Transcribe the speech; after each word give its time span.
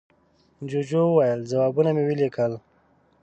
جوجو 0.69 1.01
وویل، 1.07 1.39
ځوابونه 1.51 1.89
مې 1.95 2.03
وليکل. 2.05 2.51